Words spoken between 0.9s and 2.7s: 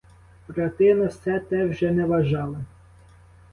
на все те вже не вважали.